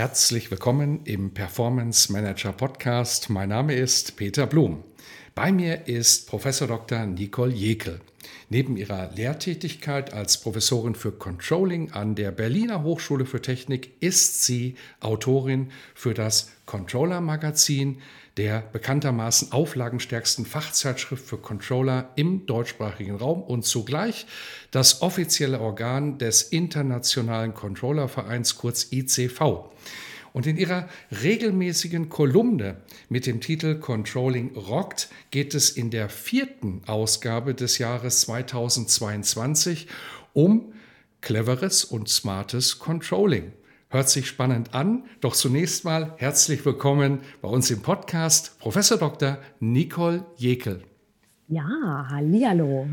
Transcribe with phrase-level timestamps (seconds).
[0.00, 3.28] Herzlich willkommen im Performance Manager Podcast.
[3.28, 4.82] Mein Name ist Peter Blum.
[5.34, 7.04] Bei mir ist Professor Dr.
[7.04, 8.00] Nicole Jekel.
[8.48, 14.74] Neben ihrer Lehrtätigkeit als Professorin für Controlling an der Berliner Hochschule für Technik ist sie
[15.00, 18.00] Autorin für das Controller Magazin,
[18.40, 24.24] der bekanntermaßen auflagenstärksten Fachzeitschrift für Controller im deutschsprachigen Raum und zugleich
[24.70, 29.68] das offizielle Organ des Internationalen Controllervereins kurz ICV.
[30.32, 30.88] Und in ihrer
[31.22, 32.78] regelmäßigen Kolumne
[33.10, 39.86] mit dem Titel Controlling Rockt geht es in der vierten Ausgabe des Jahres 2022
[40.32, 40.72] um
[41.20, 43.52] cleveres und smartes Controlling.
[43.92, 49.38] Hört sich spannend an, doch zunächst mal herzlich willkommen bei uns im Podcast Professor Dr.
[49.58, 50.84] Nicole Jekel.
[51.48, 52.86] Ja, hallihallo.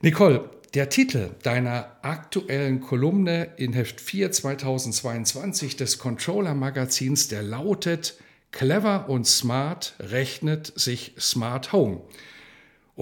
[0.00, 8.14] Nicole, der Titel deiner aktuellen Kolumne in Heft 4 2022 des Controller Magazins, der lautet
[8.52, 12.00] Clever und Smart rechnet sich Smart Home.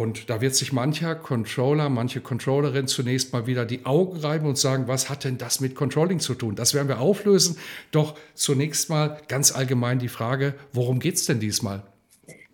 [0.00, 4.56] Und da wird sich mancher Controller, manche Controllerin zunächst mal wieder die Augen reiben und
[4.56, 6.54] sagen, was hat denn das mit Controlling zu tun?
[6.54, 7.58] Das werden wir auflösen.
[7.90, 11.82] Doch zunächst mal ganz allgemein die Frage, worum geht es denn diesmal?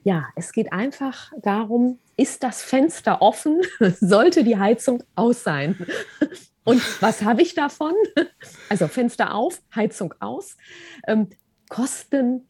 [0.02, 3.62] Ja, es geht einfach darum, ist das Fenster offen?
[4.00, 5.76] Sollte die Heizung aus sein?
[6.64, 7.92] Und was habe ich davon?
[8.68, 10.56] Also Fenster auf, Heizung aus.
[11.06, 11.28] Ähm,
[11.68, 12.48] Kosten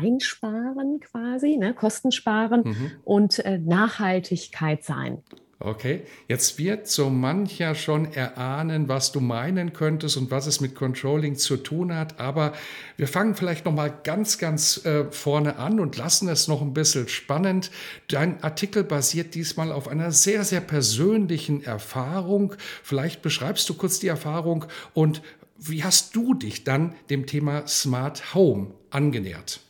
[0.00, 1.74] einsparen quasi, ne?
[1.74, 2.90] Kosten sparen mhm.
[3.04, 5.22] und äh, Nachhaltigkeit sein.
[5.64, 10.74] Okay, jetzt wird so mancher schon erahnen, was du meinen könntest und was es mit
[10.74, 12.18] Controlling zu tun hat.
[12.18, 12.52] Aber
[12.96, 16.74] wir fangen vielleicht noch mal ganz, ganz äh, vorne an und lassen es noch ein
[16.74, 17.70] bisschen spannend.
[18.08, 22.56] Dein Artikel basiert diesmal auf einer sehr, sehr persönlichen Erfahrung.
[22.82, 24.64] Vielleicht beschreibst du kurz die Erfahrung
[24.94, 25.22] und
[25.58, 29.60] wie hast du dich dann dem Thema Smart Home angenähert?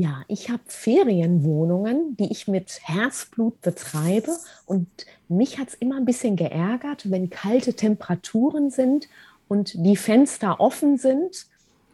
[0.00, 4.30] Ja, ich habe Ferienwohnungen, die ich mit Herzblut betreibe.
[4.64, 4.86] Und
[5.28, 9.08] mich hat es immer ein bisschen geärgert, wenn kalte Temperaturen sind
[9.48, 11.46] und die Fenster offen sind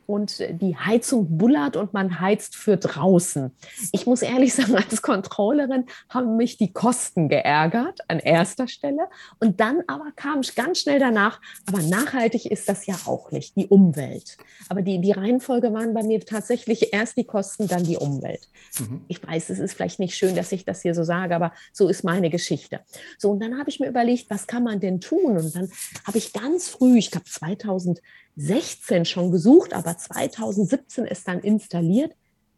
[0.06, 3.50] und die Heizung bullert und man heizt für draußen.
[3.92, 9.08] Ich muss ehrlich sagen, als Controllerin haben mich die Kosten geärgert an erster Stelle
[9.40, 13.56] und dann aber kam ich ganz schnell danach, aber nachhaltig ist das ja auch nicht,
[13.56, 14.36] die Umwelt.
[14.68, 18.48] Aber die, die Reihenfolge waren bei mir tatsächlich erst die Kosten, dann die Umwelt.
[18.78, 19.04] Mhm.
[19.08, 21.88] Ich weiß, es ist vielleicht nicht schön, dass ich das hier so sage, aber so
[21.88, 22.80] ist meine Geschichte.
[23.18, 25.36] So, und dann habe ich mir überlegt, was kann man denn tun?
[25.36, 25.70] Und dann
[26.04, 28.00] habe ich ganz früh, ich glaube 2000,
[28.36, 32.12] 16 schon gesucht, aber 2017 ist dann installiert.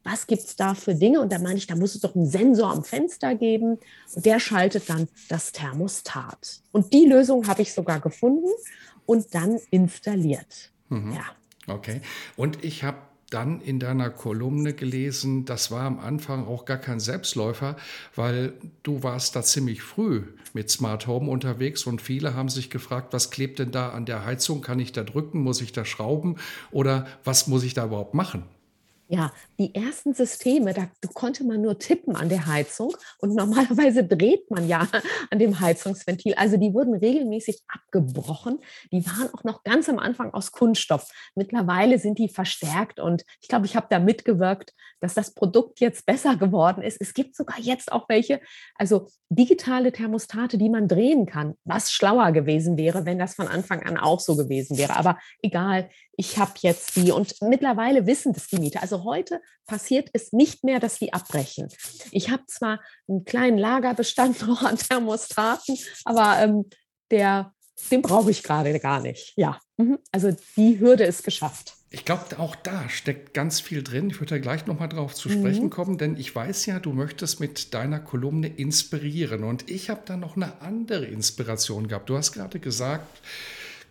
[0.04, 1.20] Was gibt es da für Dinge?
[1.20, 3.78] Und da meine ich, da muss es doch einen Sensor am Fenster geben.
[4.14, 6.60] Und der schaltet dann das Thermostat.
[6.70, 8.50] Und die Lösung habe ich sogar gefunden
[9.04, 10.70] und dann installiert.
[10.88, 11.12] Mhm.
[11.12, 11.74] Ja.
[11.74, 12.02] Okay.
[12.36, 12.98] Und ich habe
[13.30, 17.76] dann in deiner Kolumne gelesen, das war am Anfang auch gar kein Selbstläufer,
[18.14, 20.22] weil du warst da ziemlich früh
[20.52, 24.24] mit Smart Home unterwegs und viele haben sich gefragt, was klebt denn da an der
[24.24, 24.60] Heizung?
[24.60, 25.40] Kann ich da drücken?
[25.42, 26.36] Muss ich da schrauben?
[26.70, 28.44] Oder was muss ich da überhaupt machen?
[29.08, 34.50] Ja, die ersten Systeme, da konnte man nur tippen an der Heizung und normalerweise dreht
[34.50, 34.88] man ja
[35.30, 36.34] an dem Heizungsventil.
[36.34, 38.58] Also die wurden regelmäßig abgebrochen.
[38.90, 41.08] Die waren auch noch ganz am Anfang aus Kunststoff.
[41.36, 46.04] Mittlerweile sind die verstärkt und ich glaube, ich habe da mitgewirkt, dass das Produkt jetzt
[46.04, 47.00] besser geworden ist.
[47.00, 48.40] Es gibt sogar jetzt auch welche,
[48.74, 53.84] also digitale Thermostate, die man drehen kann, was schlauer gewesen wäre, wenn das von Anfang
[53.84, 54.96] an auch so gewesen wäre.
[54.96, 58.82] Aber egal, ich habe jetzt die und mittlerweile wissen das die Mieter.
[58.82, 61.68] Also heute passiert es nicht mehr, dass die abbrechen.
[62.10, 66.64] Ich habe zwar einen kleinen Lagerbestand noch an Thermostaten, aber ähm,
[67.10, 67.52] der,
[67.90, 69.32] den brauche ich gerade gar nicht.
[69.36, 69.98] Ja, mhm.
[70.12, 71.74] also die Hürde ist geschafft.
[71.90, 74.10] Ich glaube, auch da steckt ganz viel drin.
[74.10, 75.70] Ich würde da gleich nochmal drauf zu sprechen mhm.
[75.70, 79.44] kommen, denn ich weiß ja, du möchtest mit deiner Kolumne inspirieren.
[79.44, 82.10] Und ich habe da noch eine andere Inspiration gehabt.
[82.10, 83.22] Du hast gerade gesagt,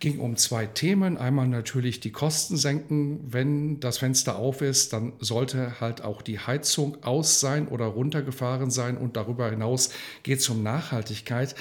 [0.00, 1.16] ging um zwei Themen.
[1.16, 3.20] Einmal natürlich die Kosten senken.
[3.26, 8.70] Wenn das Fenster auf ist, dann sollte halt auch die Heizung aus sein oder runtergefahren
[8.70, 8.96] sein.
[8.96, 9.90] Und darüber hinaus
[10.22, 11.54] geht es um Nachhaltigkeit.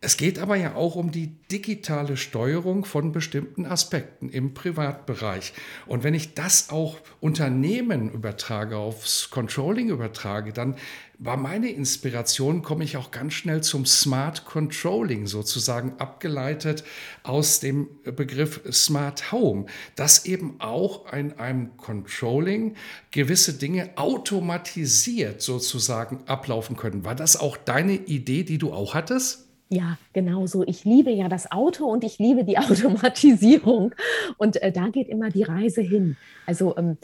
[0.00, 5.52] Es geht aber ja auch um die digitale Steuerung von bestimmten Aspekten im Privatbereich.
[5.86, 10.76] Und wenn ich das auch Unternehmen übertrage, aufs Controlling übertrage, dann
[11.18, 16.84] war meine Inspiration, komme ich auch ganz schnell zum Smart Controlling, sozusagen abgeleitet
[17.24, 19.66] aus dem Begriff Smart Home,
[19.96, 22.76] dass eben auch in einem Controlling
[23.10, 27.04] gewisse Dinge automatisiert sozusagen ablaufen können.
[27.04, 29.47] War das auch deine Idee, die du auch hattest?
[29.70, 30.66] Ja, genau so.
[30.66, 33.94] Ich liebe ja das Auto und ich liebe die Automatisierung.
[34.38, 36.16] Und äh, da geht immer die Reise hin.
[36.46, 36.96] Also ähm,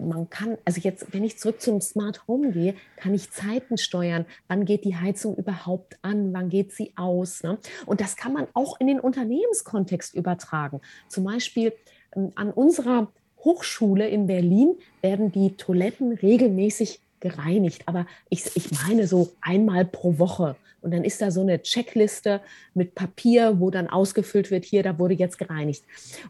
[0.00, 4.24] man kann, also jetzt, wenn ich zurück zum Smart Home gehe, kann ich Zeiten steuern.
[4.46, 6.32] Wann geht die Heizung überhaupt an?
[6.32, 7.42] Wann geht sie aus?
[7.42, 7.58] Ne?
[7.86, 10.80] Und das kann man auch in den Unternehmenskontext übertragen.
[11.08, 11.72] Zum Beispiel
[12.14, 13.08] ähm, an unserer
[13.40, 17.82] Hochschule in Berlin werden die Toiletten regelmäßig gereinigt.
[17.86, 20.54] Aber ich, ich meine so einmal pro Woche.
[20.86, 22.40] Und dann ist da so eine Checkliste
[22.72, 25.82] mit Papier, wo dann ausgefüllt wird, hier, da wurde jetzt gereinigt.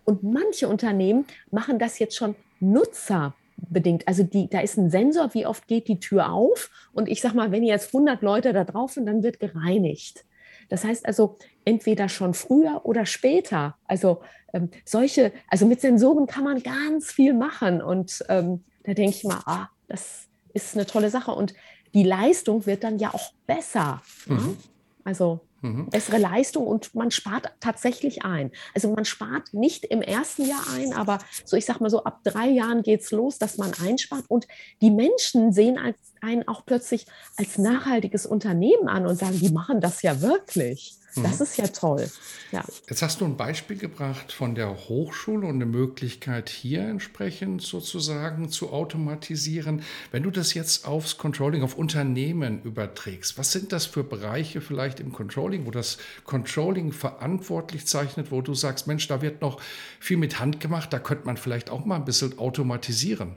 [0.05, 4.09] Und manche Unternehmen machen das jetzt schon nutzerbedingt.
[4.09, 6.71] Also die, da ist ein Sensor, wie oft geht die Tür auf.
[6.95, 10.25] Und ich sage mal, wenn jetzt 100 Leute da drauf sind, dann wird gereinigt.
[10.71, 11.37] Das heißt also,
[11.67, 13.77] entweder schon früher oder später.
[13.85, 14.23] Also
[14.55, 17.83] ähm, solche, also mit Sensoren kann man ganz viel machen.
[17.83, 21.33] Und ähm, da denke ich mal, ah, das ist eine tolle Sache.
[21.33, 21.53] Und
[21.95, 24.03] die Leistung wird dann ja auch besser.
[24.27, 24.57] Mhm.
[25.05, 25.89] Also mhm.
[25.89, 28.51] bessere Leistung und man spart tatsächlich ein.
[28.75, 32.21] Also man spart nicht im ersten Jahr ein, aber so ich sag mal so ab
[32.25, 34.47] drei Jahren geht es los, dass man einspart und
[34.81, 35.79] die Menschen sehen
[36.21, 37.07] einen auch plötzlich
[37.37, 40.97] als nachhaltiges Unternehmen an und sagen, die machen das ja wirklich.
[41.23, 41.45] Das mhm.
[41.45, 42.11] ist ja toll.
[42.53, 42.65] Ja.
[42.89, 48.51] Jetzt hast du ein Beispiel gebracht von der Hochschule und eine Möglichkeit hier entsprechend sozusagen
[48.51, 49.83] zu automatisieren.
[50.11, 55.01] Wenn du das jetzt aufs Controlling, auf Unternehmen überträgst, was sind das für Bereiche vielleicht
[55.01, 59.61] im Controlling, wo das Controlling verantwortlich zeichnet, wo du sagst, Mensch, da wird noch
[60.01, 63.37] viel mit Hand gemacht, da könnte man vielleicht auch mal ein bisschen automatisieren?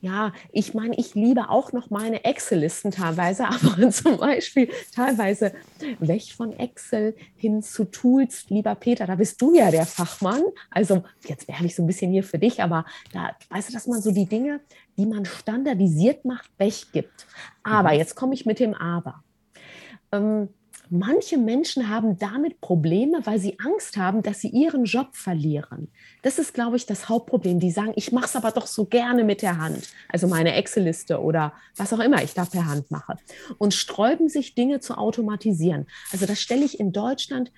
[0.00, 5.52] Ja, ich meine, ich liebe auch noch meine Excel-Listen teilweise, aber zum Beispiel teilweise
[6.00, 8.46] weg von Excel hin zu Tools.
[8.48, 10.42] Lieber Peter, da bist du ja der Fachmann.
[10.70, 13.86] Also jetzt werbe ich so ein bisschen hier für dich, aber da weißt du, dass
[13.86, 14.60] man so die Dinge,
[14.96, 17.26] die man standardisiert macht, weggibt.
[17.62, 17.98] Aber mhm.
[17.98, 19.22] jetzt komme ich mit dem Aber.
[20.12, 20.50] Ähm,
[20.88, 25.88] Manche Menschen haben damit Probleme, weil sie Angst haben, dass sie ihren Job verlieren.
[26.22, 27.58] Das ist, glaube ich, das Hauptproblem.
[27.58, 29.88] Die sagen, ich mache es aber doch so gerne mit der Hand.
[30.08, 33.16] Also meine Excel-Liste oder was auch immer ich da per Hand mache.
[33.58, 35.86] Und sträuben sich Dinge zu automatisieren.
[36.12, 37.50] Also das stelle ich in Deutschland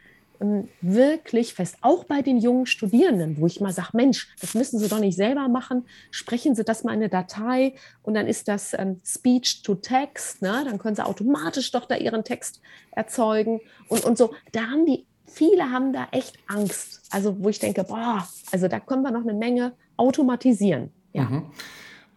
[0.81, 4.88] wirklich fest, auch bei den jungen Studierenden, wo ich mal sage, Mensch, das müssen Sie
[4.88, 8.75] doch nicht selber machen, sprechen Sie das mal in eine Datei und dann ist das
[8.75, 10.62] ähm, Speech to Text, ne?
[10.64, 12.61] dann können Sie automatisch doch da Ihren Text
[12.93, 14.35] erzeugen und, und so.
[14.52, 18.81] Da haben die, viele haben da echt Angst, also wo ich denke, boah, also da
[18.81, 20.91] können wir noch eine Menge automatisieren.
[21.12, 21.25] Ja.
[21.25, 21.50] Mhm.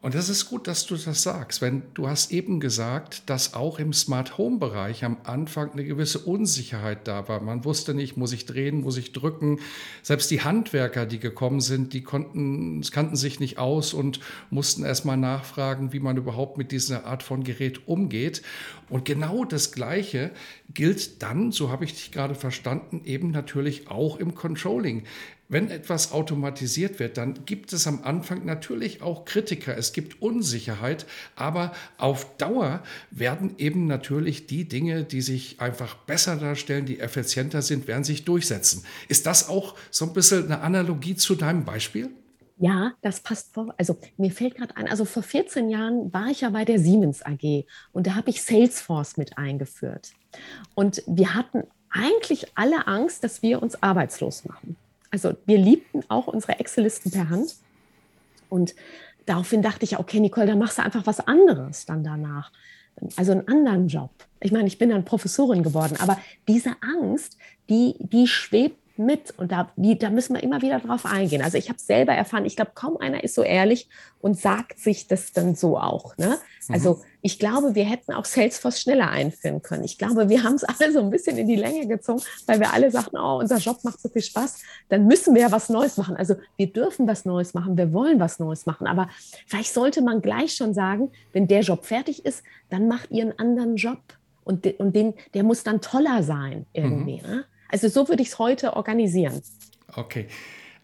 [0.03, 1.62] Und das ist gut, dass du das sagst.
[1.62, 6.18] Wenn du hast eben gesagt, dass auch im Smart Home Bereich am Anfang eine gewisse
[6.18, 7.39] Unsicherheit da war.
[7.39, 9.59] Man wusste nicht, muss ich drehen, muss ich drücken.
[10.01, 14.19] Selbst die Handwerker, die gekommen sind, die konnten, kannten sich nicht aus und
[14.50, 18.42] mussten erstmal nachfragen, wie man überhaupt mit dieser Art von Gerät umgeht.
[18.89, 20.31] Und genau das Gleiche
[20.74, 25.03] gilt dann, so habe ich dich gerade verstanden, eben natürlich auch im Controlling.
[25.51, 29.77] Wenn etwas automatisiert wird, dann gibt es am Anfang natürlich auch Kritiker.
[29.77, 31.05] Es gibt Unsicherheit,
[31.36, 37.62] aber auf Dauer werden eben natürlich die Dinge, die sich einfach besser darstellen, die effizienter
[37.62, 38.86] sind, werden sich durchsetzen.
[39.10, 42.10] Ist das auch so ein bisschen eine Analogie zu deinem Beispiel?
[42.58, 43.75] Ja, das passt vor.
[43.77, 47.25] Also mir fällt gerade ein, also vor 14 Jahren war ich ja bei der Siemens
[47.25, 50.13] AG und da habe ich Salesforce mit eingeführt.
[50.75, 54.77] Und wir hatten eigentlich alle Angst, dass wir uns arbeitslos machen.
[55.12, 57.56] Also wir liebten auch unsere Excel-Listen per Hand.
[58.50, 58.75] Und
[59.25, 62.51] daraufhin dachte ich, okay, Nicole, dann machst du einfach was anderes dann danach.
[63.15, 64.12] Also einen anderen Job.
[64.39, 67.38] Ich meine, ich bin dann Professorin geworden, aber diese Angst,
[67.70, 71.41] die, die schwebt mit und da, die, da müssen wir immer wieder drauf eingehen.
[71.41, 73.89] Also ich habe selber erfahren, ich glaube, kaum einer ist so ehrlich
[74.20, 76.17] und sagt sich das dann so auch.
[76.17, 76.38] Ne?
[76.67, 76.74] Mhm.
[76.74, 79.84] Also ich glaube, wir hätten auch Salesforce schneller einführen können.
[79.84, 82.74] Ich glaube, wir haben es alle so ein bisschen in die Länge gezogen, weil wir
[82.74, 85.98] alle sagten, oh, unser Job macht so viel Spaß, dann müssen wir ja was Neues
[85.98, 86.15] machen.
[86.15, 88.88] Also wir dürfen was Neues machen, wir wollen was Neues machen.
[88.88, 89.10] Aber
[89.48, 93.39] vielleicht sollte man gleich schon sagen, wenn der Job fertig ist, dann macht ihr einen
[93.39, 94.00] anderen Job.
[94.43, 97.22] Und, und den, der muss dann toller sein irgendwie.
[97.24, 97.29] Mhm.
[97.29, 97.46] Ne?
[97.72, 99.42] Also so würde ich es heute organisieren.
[99.96, 100.28] Okay.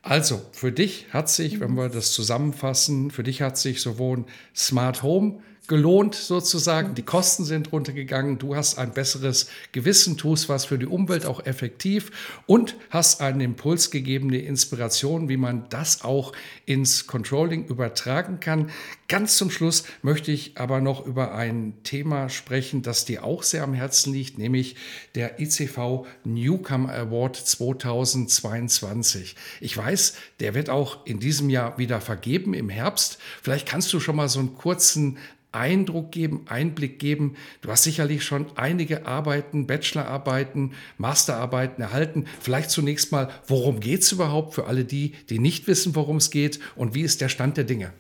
[0.02, 4.24] Also, für dich hat sich, wenn wir das zusammenfassen, für dich hat sich sowohl
[4.56, 6.96] Smart Home gelohnt sozusagen.
[6.96, 8.38] Die Kosten sind runtergegangen.
[8.38, 13.42] Du hast ein besseres Gewissen, tust was für die Umwelt auch effektiv und hast einen
[13.42, 16.32] Impuls gegeben, eine Inspiration, wie man das auch
[16.66, 18.72] ins Controlling übertragen kann.
[19.10, 23.64] Ganz zum Schluss möchte ich aber noch über ein Thema sprechen, das dir auch sehr
[23.64, 24.76] am Herzen liegt, nämlich
[25.16, 29.36] der ICV Newcomer Award 2022.
[29.62, 33.18] Ich weiß, der wird auch in diesem Jahr wieder vergeben im Herbst.
[33.42, 35.18] Vielleicht kannst du schon mal so einen kurzen
[35.52, 37.36] Eindruck geben, Einblick geben.
[37.62, 42.26] Du hast sicherlich schon einige Arbeiten, Bachelorarbeiten, Masterarbeiten erhalten.
[42.40, 46.32] Vielleicht zunächst mal, worum geht es überhaupt für alle die, die nicht wissen, worum es
[46.32, 47.94] geht und wie ist der Stand der Dinge?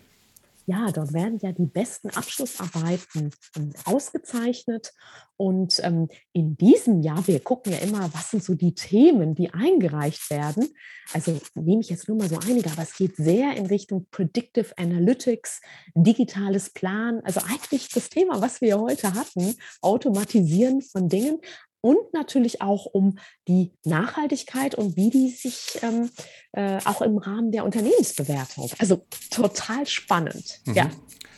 [0.70, 4.92] Ja, dort werden ja die besten Abschlussarbeiten ähm, ausgezeichnet.
[5.38, 9.54] Und ähm, in diesem Jahr, wir gucken ja immer, was sind so die Themen, die
[9.54, 10.68] eingereicht werden.
[11.14, 14.78] Also nehme ich jetzt nur mal so einige, aber es geht sehr in Richtung Predictive
[14.78, 15.62] Analytics,
[15.96, 17.22] digitales Plan.
[17.24, 21.40] Also eigentlich das Thema, was wir heute hatten, Automatisieren von Dingen,
[21.82, 23.18] und natürlich auch um
[23.48, 26.10] die Nachhaltigkeit und wie die sich ähm,
[26.54, 28.70] äh, auch im Rahmen der Unternehmensbewertung.
[28.80, 30.60] Also total spannend.
[30.66, 30.74] Mhm.
[30.74, 30.90] Ja.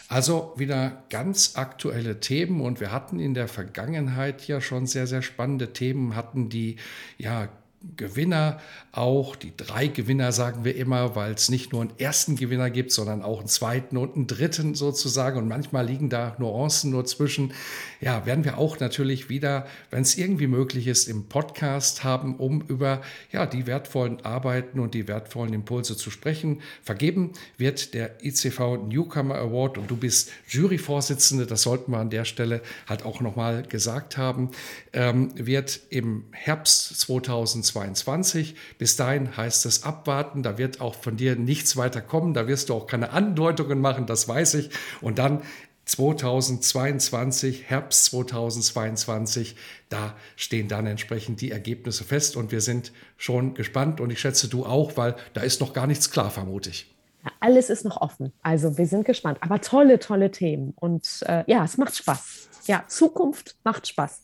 [0.07, 5.21] Also wieder ganz aktuelle Themen und wir hatten in der Vergangenheit ja schon sehr, sehr
[5.21, 6.77] spannende Themen, hatten die
[7.19, 7.49] ja
[7.95, 8.59] Gewinner
[8.91, 12.91] auch, die drei Gewinner sagen wir immer, weil es nicht nur einen ersten Gewinner gibt,
[12.91, 15.37] sondern auch einen zweiten und einen dritten sozusagen.
[15.37, 17.53] Und manchmal liegen da Nuancen nur zwischen.
[18.01, 22.61] Ja, werden wir auch natürlich wieder, wenn es irgendwie möglich ist, im Podcast haben, um
[22.67, 26.61] über ja, die wertvollen Arbeiten und die wertvollen Impulse zu sprechen.
[26.83, 32.25] Vergeben wird der ICV Newcomer Award und du bist Juryvorsitzende, das sollten wir an der
[32.25, 34.49] Stelle halt auch nochmal gesagt haben,
[34.91, 38.55] ähm, wird im Herbst 2020 2022.
[38.77, 40.43] Bis dahin heißt es abwarten.
[40.43, 42.33] Da wird auch von dir nichts weiter kommen.
[42.33, 44.69] Da wirst du auch keine Andeutungen machen, das weiß ich.
[45.01, 45.41] Und dann
[45.85, 49.55] 2022, Herbst 2022,
[49.89, 54.47] da stehen dann entsprechend die Ergebnisse fest und wir sind schon gespannt und ich schätze
[54.47, 56.93] du auch, weil da ist noch gar nichts klar, vermute ich.
[57.39, 58.31] alles ist noch offen.
[58.43, 59.39] Also wir sind gespannt.
[59.41, 60.73] Aber tolle, tolle Themen.
[60.75, 62.49] Und äh, ja, es macht Spaß.
[62.67, 64.21] Ja, Zukunft macht Spaß.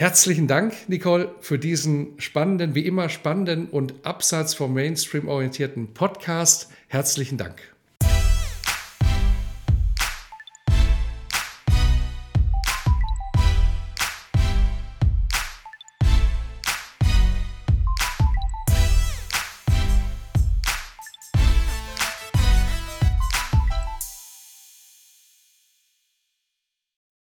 [0.00, 6.70] Herzlichen Dank, Nicole, für diesen spannenden, wie immer spannenden und abseits vom Mainstream orientierten Podcast.
[6.88, 7.69] Herzlichen Dank.